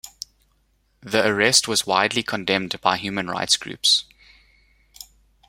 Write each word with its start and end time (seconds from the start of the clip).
The 1.01 1.27
arrest 1.27 1.67
was 1.67 1.85
widely 1.85 2.23
condemned 2.23 2.81
by 2.81 2.97
human 2.97 3.27
rights 3.29 3.55
groups. 3.55 4.05